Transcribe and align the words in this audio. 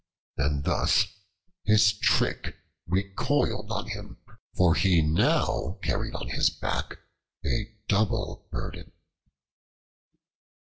And 0.35 0.63
thus 0.63 1.05
his 1.63 1.93
trick 1.93 2.55
recoiled 2.87 3.71
on 3.71 3.87
him, 3.89 4.17
for 4.55 4.73
he 4.73 5.03
now 5.03 5.77
carried 5.83 6.15
on 6.15 6.29
his 6.29 6.49
back 6.49 6.97
a 7.45 7.75
double 7.87 8.47
burden. 8.49 8.93